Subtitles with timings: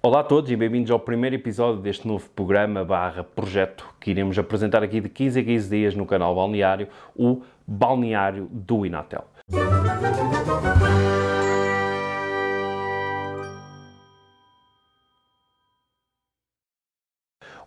[0.00, 4.38] Olá a todos e bem-vindos ao primeiro episódio deste novo programa barra projeto que iremos
[4.38, 6.86] apresentar aqui de 15 a 15 dias no canal Balneário,
[7.16, 9.24] o Balneário do Inatel.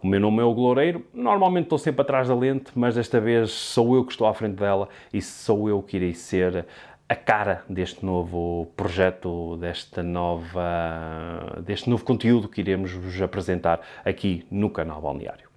[0.02, 3.52] O meu nome é o Loureiro, normalmente estou sempre atrás da lente, mas desta vez
[3.52, 6.66] sou eu que estou à frente dela e sou eu que irei ser
[7.12, 14.46] a cara deste novo projeto, desta nova, deste novo conteúdo que iremos vos apresentar aqui
[14.50, 15.50] no canal Balneário.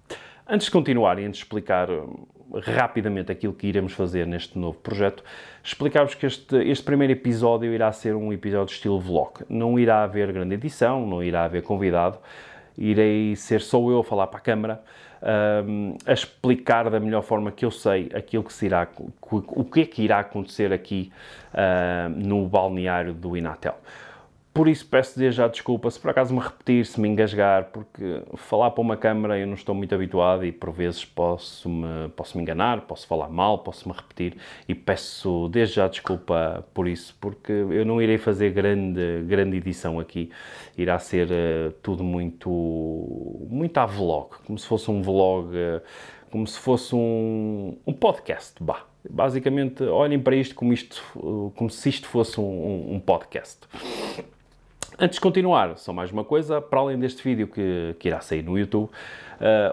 [0.45, 2.25] Antes de continuar e antes de explicar hum,
[2.61, 5.23] rapidamente aquilo que iremos fazer neste novo projeto,
[5.63, 9.45] explicar-vos que este, este primeiro episódio irá ser um episódio estilo vlog.
[9.47, 12.19] Não irá haver grande edição, não irá haver convidado,
[12.77, 14.83] irei ser só eu a falar para a câmara
[15.67, 18.87] um, a explicar da melhor forma que eu sei aquilo que se irá,
[19.31, 21.11] o que é que irá acontecer aqui
[21.53, 23.77] uh, no balneário do Inatel.
[24.55, 28.21] Por isso peço desde já desculpa se por acaso me repetir, se me engasgar, porque
[28.37, 32.37] falar para uma câmara eu não estou muito habituado e por vezes posso me, posso
[32.37, 37.17] me enganar, posso falar mal, posso me repetir e peço desde já desculpa por isso,
[37.19, 40.31] porque eu não irei fazer grande, grande edição aqui,
[40.77, 42.49] irá ser uh, tudo muito,
[43.49, 45.81] muito a vlog, como se fosse um vlog, uh,
[46.31, 48.85] como se fosse um, um podcast, bah.
[49.07, 51.03] Basicamente, olhem para isto como, isto,
[51.55, 53.59] como se isto fosse um, um podcast.
[54.97, 58.41] Antes de continuar, só mais uma coisa, para além deste vídeo que, que irá sair
[58.41, 58.89] no YouTube, uh,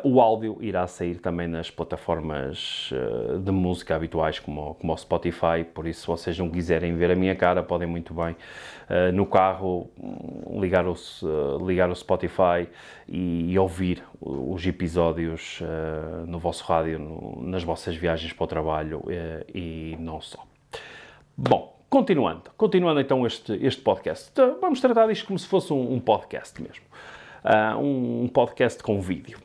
[0.02, 5.64] o áudio irá sair também nas plataformas uh, de música habituais, como, como o Spotify,
[5.72, 9.24] por isso se vocês não quiserem ver a minha cara, podem muito bem uh, no
[9.24, 9.88] carro
[10.58, 10.96] ligar o,
[11.64, 12.66] ligar o Spotify
[13.08, 15.60] e, e ouvir os episódios
[16.26, 19.02] no vosso rádio, no, nas vossas viagens para o trabalho
[19.54, 20.44] e não só.
[21.36, 24.30] Bom, Continuando, continuando então este, este podcast.
[24.32, 26.82] Então, vamos tratar disto como se fosse um, um podcast mesmo.
[27.44, 29.38] Uh, um, um, podcast com vídeo.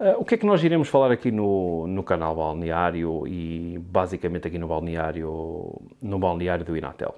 [0.00, 4.48] Uh, o que é que nós iremos falar aqui no, no canal Balneário e basicamente
[4.48, 7.14] aqui no Balneário, no Balneário do Inatel?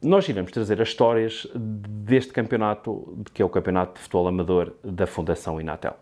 [0.00, 5.06] Nós iremos trazer as histórias deste campeonato, que é o Campeonato de Futebol Amador da
[5.06, 5.98] Fundação Inatel.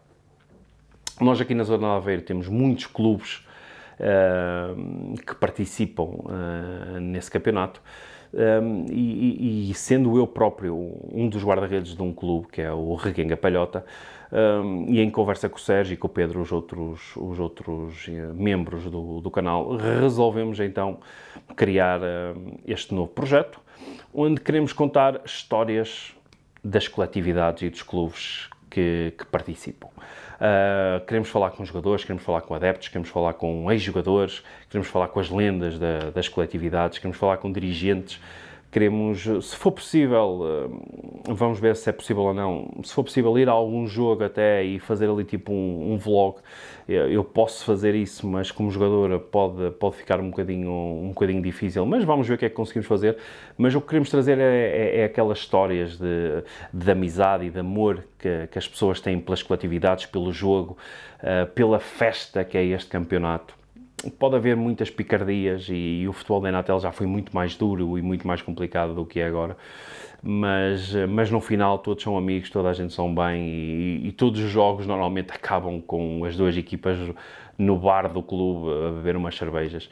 [1.20, 3.44] Nós aqui na Zona de Aveiro temos muitos clubes
[5.26, 7.80] que participam uh, nesse campeonato.
[8.34, 10.76] Um, e, e, sendo eu próprio
[11.10, 13.84] um dos guarda-redes de um clube, que é o Reguenga Palhota,
[14.30, 18.08] um, e em conversa com o Sérgio e com o Pedro, os outros, os outros
[18.08, 20.98] uh, membros do, do, canal, resolvemos então
[21.54, 23.60] criar uh, este novo projeto,
[24.12, 26.14] onde queremos contar histórias
[26.62, 29.88] das coletividades e dos clubes que, que participam.
[29.88, 35.08] Uh, queremos falar com jogadores, queremos falar com adeptos, queremos falar com ex-jogadores, queremos falar
[35.08, 38.20] com as lendas da, das coletividades, queremos falar com dirigentes,
[38.70, 40.68] queremos, se for possível,
[41.28, 44.24] uh, vamos ver se é possível ou não, se for possível ir a algum jogo
[44.24, 46.38] até e fazer ali tipo um, um vlog,
[46.88, 51.84] eu posso fazer isso, mas como jogador pode, pode ficar um bocadinho, um bocadinho difícil,
[51.84, 53.16] mas vamos ver o que é que conseguimos fazer.
[53.58, 57.58] Mas o que queremos trazer é, é, é aquelas histórias de, de amizade e de
[57.58, 60.78] amor que, que, as pessoas têm pelas coletividades, pelo jogo,
[61.18, 63.56] uh, pela festa que é este campeonato
[64.18, 67.98] pode haver muitas picardias e, e, o futebol da Enatel já foi muito mais duro
[67.98, 69.56] e muito mais complicado do que é agora.
[70.22, 74.40] Mas, mas no final todos são amigos, toda a gente são bem e, e, todos
[74.40, 76.98] os jogos normalmente acabam com as duas equipas
[77.58, 79.88] no bar do clube a beber umas cervejas.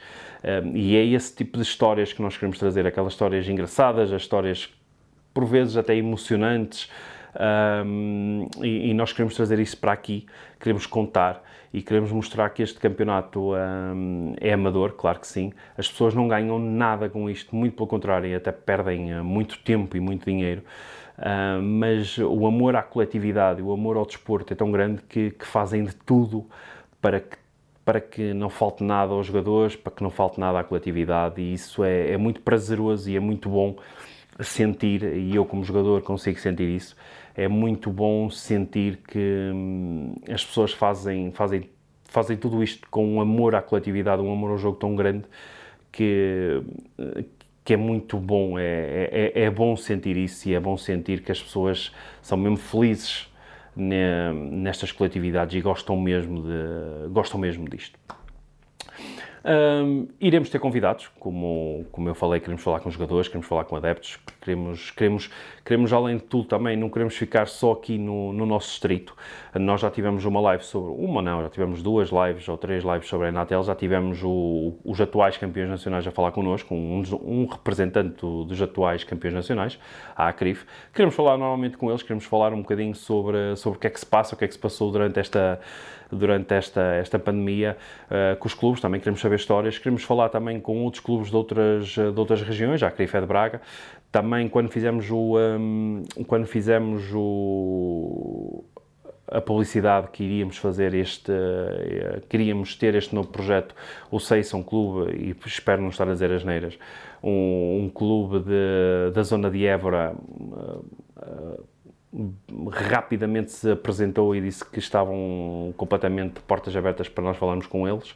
[0.73, 4.69] E é esse tipo de histórias que nós queremos trazer, aquelas histórias engraçadas, as histórias
[5.33, 6.89] por vezes até emocionantes,
[7.85, 10.25] um, e, e, nós queremos trazer isso para aqui,
[10.59, 15.51] queremos contar e queremos mostrar que este campeonato um, é amador, claro que sim.
[15.77, 19.97] As pessoas não ganham nada com isto, muito pelo contrário, até perdem uh, muito tempo
[19.97, 20.63] e muito dinheiro.
[21.17, 25.45] Uh, mas o amor à coletividade, o amor ao desporto é tão grande que, que
[25.45, 26.45] fazem de tudo
[27.01, 27.37] para que
[27.85, 31.53] para que não falte nada aos jogadores, para que não falte nada à coletividade, e
[31.53, 33.75] isso é, é muito prazeroso e é muito bom
[34.41, 36.95] sentir, e eu como jogador consigo sentir isso,
[37.35, 41.69] é muito bom sentir que hum, as pessoas fazem, fazem,
[42.05, 45.25] fazem tudo isto com um amor à coletividade, um amor ao jogo tão grande
[45.91, 46.61] que,
[47.63, 48.59] que é muito bom.
[48.59, 52.57] É, é, é bom sentir isso e é bom sentir que as pessoas são mesmo
[52.57, 53.29] felizes
[53.75, 57.99] nestas coletividades e gostam mesmo, de, gostam mesmo disto.
[59.45, 63.75] Um, iremos ter convidados, como, como eu falei, queremos falar com jogadores, queremos falar com
[63.75, 65.31] adeptos, Queremos, queremos,
[65.65, 69.15] queremos, além de tudo, também não queremos ficar só aqui no, no nosso distrito.
[69.55, 73.07] Nós já tivemos uma live sobre, uma não, já tivemos duas lives ou três lives
[73.07, 77.47] sobre a Enatel, já tivemos o, os atuais campeões nacionais a falar connosco, um, um
[77.47, 79.79] representante dos atuais campeões nacionais,
[80.15, 80.63] a ACRIF.
[80.93, 83.99] Queremos falar normalmente com eles, queremos falar um bocadinho sobre, sobre o que é que
[83.99, 85.59] se passa, o que é que se passou durante esta,
[86.11, 90.59] durante esta, esta pandemia uh, com os clubes, também queremos saber histórias, queremos falar também
[90.59, 93.61] com outros clubes de outras, de outras regiões, a ACRIF é de Braga,
[94.15, 98.63] também quando fizemos o um, quando fizemos o
[99.27, 103.75] a publicidade que iríamos fazer este uh, queríamos ter este novo projeto
[104.09, 106.79] o Seis um clube e espero não estar a dizer as neiras
[107.21, 110.85] um, um clube de, da zona de Évora uh,
[111.17, 111.63] uh,
[112.71, 118.15] rapidamente se apresentou e disse que estavam completamente portas abertas para nós falarmos com eles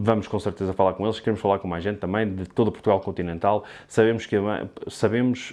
[0.00, 2.72] Vamos com certeza falar com eles, queremos falar com mais gente também, de todo o
[2.72, 3.64] Portugal continental.
[3.88, 4.36] Sabemos que,
[4.88, 5.52] sabemos,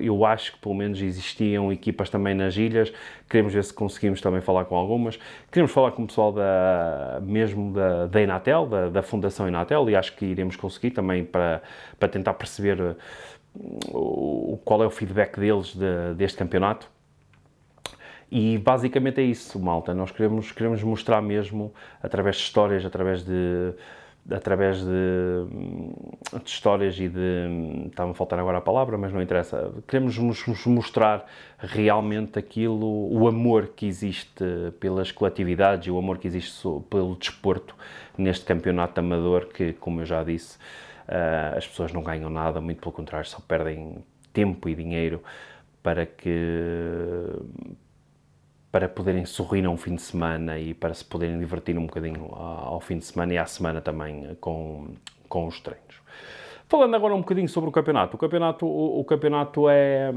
[0.00, 2.92] eu acho que pelo menos existiam equipas também nas ilhas,
[3.28, 5.18] queremos ver se conseguimos também falar com algumas.
[5.50, 9.96] Queremos falar com o pessoal da, mesmo da, da Inatel, da, da Fundação Inatel, e
[9.96, 11.60] acho que iremos conseguir também para,
[11.98, 16.93] para tentar perceber uh, qual é o feedback deles de, deste campeonato.
[18.36, 19.94] E basicamente é isso, malta.
[19.94, 21.72] Nós queremos, queremos mostrar mesmo,
[22.02, 23.72] através de histórias, através de,
[24.28, 24.88] através de,
[26.42, 27.86] de histórias e de.
[27.86, 29.72] Está-me a faltar agora a palavra, mas não interessa.
[29.86, 31.24] Queremos nos mostrar
[31.58, 34.44] realmente aquilo, o amor que existe
[34.80, 36.60] pelas coletividades e o amor que existe
[36.90, 37.76] pelo desporto
[38.18, 40.58] neste campeonato amador, que, como eu já disse,
[41.06, 45.22] uh, as pessoas não ganham nada, muito pelo contrário, só perdem tempo e dinheiro
[45.84, 47.30] para que
[48.74, 52.34] para poderem sorrir a um fim de semana e para se poderem divertir um bocadinho
[52.34, 54.88] ao fim de semana e à semana também com,
[55.28, 56.02] com os treinos.
[56.68, 58.16] Falando agora um bocadinho sobre o campeonato.
[58.16, 60.12] O campeonato, o, o campeonato é,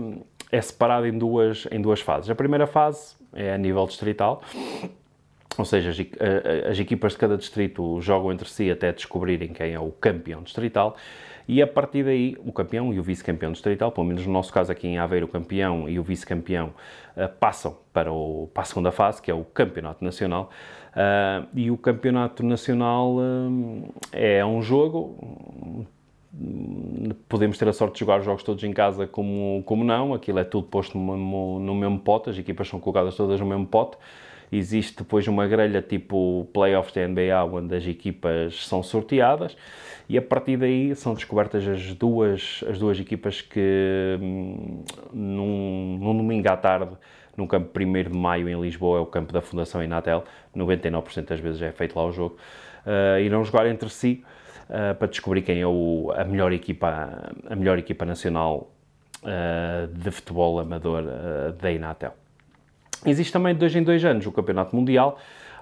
[0.51, 2.31] é separado em duas, em duas fases.
[2.31, 4.41] A primeira fase é a nível distrital,
[5.57, 5.97] ou seja, as,
[6.71, 10.95] as equipas de cada distrito jogam entre si até descobrirem quem é o campeão distrital.
[11.47, 14.71] E a partir daí o campeão e o vice-campeão distrital, pelo menos no nosso caso
[14.71, 16.73] aqui em Aveiro, o campeão e o vice-campeão
[17.15, 20.49] uh, passam para, o, para a segunda fase, que é o campeonato nacional.
[20.91, 25.87] Uh, e o campeonato nacional uh, é um jogo
[27.27, 30.39] podemos ter a sorte de jogar os jogos todos em casa como, como não, aquilo
[30.39, 33.97] é tudo posto no no mesmo pote, as equipas são colocadas todas no mesmo pote,
[34.51, 39.57] existe depois uma grelha tipo playoffs da NBA onde as equipas são sorteadas
[40.09, 46.17] e a partir daí são descobertas as duas, as duas equipas que hum, num, num
[46.17, 46.95] domingo à tarde
[47.37, 50.23] no campo 1 de Maio em Lisboa, é o campo da Fundação Inatel,
[50.55, 52.35] 99% das vezes é feito lá o jogo,
[52.83, 54.23] uh, irão jogar entre si
[54.63, 58.71] uh, para descobrir quem é o, a, melhor equipa, a melhor equipa nacional
[59.21, 61.03] uh, de futebol amador
[61.61, 62.15] da Inatel.
[63.05, 65.19] Existe também de dois em dois anos o Campeonato Mundial,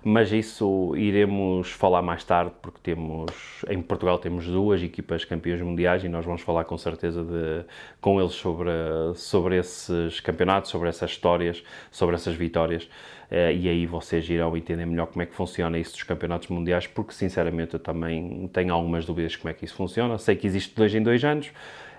[0.07, 3.31] mas isso iremos falar mais tarde, porque temos,
[3.67, 7.65] em Portugal temos duas equipas campeões mundiais e nós vamos falar com certeza de,
[7.99, 8.69] com eles sobre,
[9.15, 12.87] sobre esses campeonatos, sobre essas histórias, sobre essas vitórias,
[13.31, 16.85] eh, e aí vocês irão entender melhor como é que funciona isso dos campeonatos mundiais,
[16.85, 20.19] porque sinceramente eu também tenho algumas dúvidas como é que isso funciona.
[20.19, 21.51] Sei que existe dois em dois anos,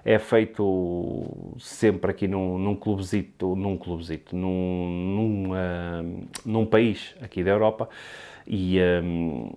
[0.06, 1.26] é feito
[1.58, 7.88] sempre aqui num, num clubezito, num clubezito, num, num, uh, num país aqui da Europa
[8.46, 9.50] e, um,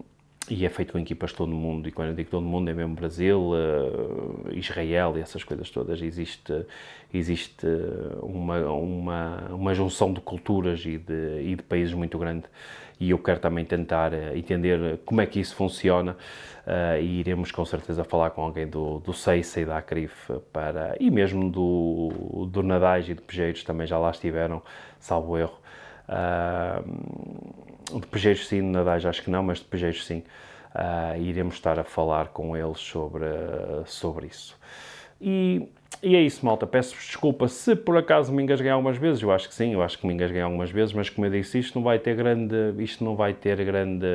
[0.50, 1.88] e é feito com equipas de todo o mundo.
[1.88, 5.70] E quando eu digo todo o mundo é mesmo Brasil, uh, Israel e essas coisas
[5.70, 6.02] todas.
[6.02, 6.66] Existe,
[7.14, 7.68] existe
[8.24, 12.46] uma, uma, uma junção de culturas e de, e de países muito grande
[13.00, 16.18] e eu quero também tentar uh, entender como é que isso funciona
[16.66, 20.96] uh, e iremos com certeza falar com alguém do, do SEISA e da ACRIF para,
[21.00, 24.62] e mesmo do, do Nadais e de Pejeiros também já lá estiveram,
[25.00, 25.60] salvo erro.
[26.10, 30.24] Uh, de Pejeiros sim, de Nadais acho que não, mas de Pejeiros sim.
[30.76, 33.26] Uh, iremos estar a falar com eles sobre,
[33.86, 34.56] sobre isso.
[35.22, 35.68] E
[36.02, 36.66] e é isso, malta.
[36.66, 39.22] Peço-vos desculpa se por acaso me engasguei algumas vezes.
[39.22, 41.60] Eu acho que sim, eu acho que me engasguei algumas vezes, mas como eu disse,
[41.60, 44.08] isto não vai ter grande, isto não vai ter grande,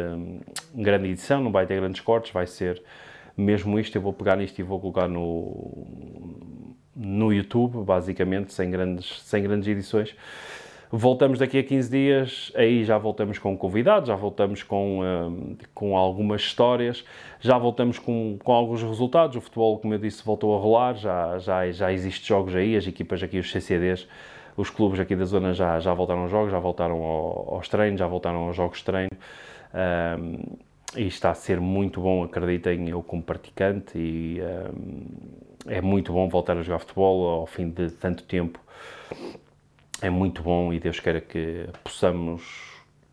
[0.74, 2.82] grande edição, não vai ter grandes cortes, vai ser
[3.36, 3.96] mesmo isto.
[3.96, 5.86] Eu vou pegar nisto e vou colocar no,
[6.96, 10.16] no YouTube, basicamente, sem grandes, sem grandes edições.
[10.90, 15.96] Voltamos daqui a 15 dias, aí já voltamos com convidados, já voltamos com, uh, com
[15.96, 17.04] algumas histórias,
[17.40, 19.36] já voltamos com, com alguns resultados.
[19.36, 22.86] O futebol, como eu disse, voltou a rolar, já, já, já existem jogos aí, as
[22.86, 24.06] equipas aqui, os CCDs,
[24.56, 27.98] os clubes aqui da zona já, já voltaram aos jogos, já voltaram ao, aos treinos,
[27.98, 29.10] já voltaram aos jogos de treino.
[29.74, 30.56] Um,
[30.96, 35.04] e está a ser muito bom, acreditem, eu como praticante e, um,
[35.66, 38.60] é muito bom voltar a jogar futebol ao fim de tanto tempo.
[40.02, 42.42] É muito bom e Deus queira que possamos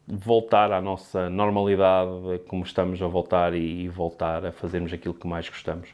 [0.07, 5.47] voltar à nossa normalidade, como estamos a voltar e, voltar a fazermos aquilo que mais
[5.47, 5.89] gostamos.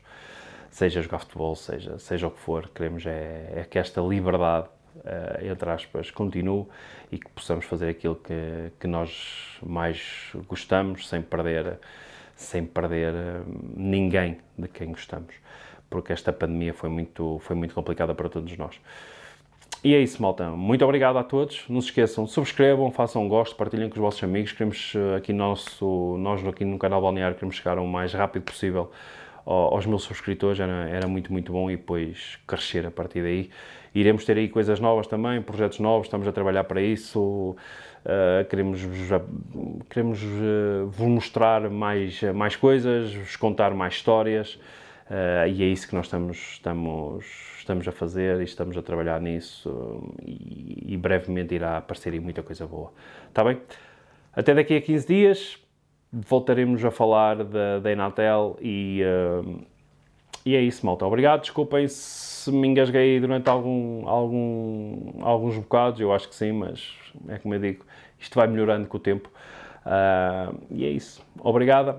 [0.72, 4.68] Seja jogar futebol, seja, seja o que for, queremos é, é que esta liberdade,
[4.98, 6.66] uh, entre aspas, continue
[7.12, 11.80] e que possamos fazer aquilo que, que nós mais gostamos, sem perder,
[12.36, 13.42] sem perder eh,
[13.76, 15.34] ninguém de quem gostamos
[15.90, 18.80] porque esta pandemia foi muito, foi muito complicada para todos nós.
[19.84, 20.50] E é isso, malta.
[20.50, 21.64] Muito obrigado a todos.
[21.70, 24.52] Não se esqueçam, subscrevam, façam um gosto, partilhem com os vossos amigos.
[24.52, 28.92] Queremos eh, aqui nosso, nós aqui no canal Balneário queremos chegar o mais rápido possível
[29.46, 30.60] aos mil subscritores.
[30.60, 33.50] Era, era muito, muito bom e depois crescer a partir daí.
[33.94, 37.56] Iremos ter aí coisas novas também, projetos novos, estamos a trabalhar para isso.
[38.06, 38.82] Uh, queremos
[39.90, 44.60] queremos uh, vos mostrar mais, mais coisas, vos contar mais histórias.
[45.10, 47.26] Uh, e é isso que nós estamos, estamos,
[47.60, 52.44] estamos a fazer e estamos a trabalhar nisso e, e brevemente irá aparecer aí muita
[52.44, 52.92] coisa boa.
[53.30, 53.62] Está bem?
[54.34, 55.58] Até daqui a 15 dias
[56.12, 59.66] voltaremos a falar da, da Enatel e, uh,
[60.46, 61.06] e é isso, malta.
[61.06, 66.94] Obrigado, desculpem se me engasguei durante algum, algum, alguns bocados, eu acho que sim, mas
[67.30, 67.86] é como eu digo,
[68.20, 69.30] isto vai melhorando com o tempo.
[69.86, 71.26] Uh, e é isso.
[71.40, 71.98] Obrigada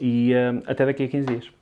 [0.00, 0.32] e
[0.66, 1.55] até daqui a 15 dias.